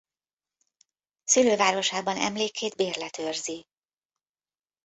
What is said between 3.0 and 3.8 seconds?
őrzi.